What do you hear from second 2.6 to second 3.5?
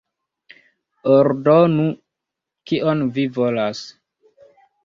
kion vi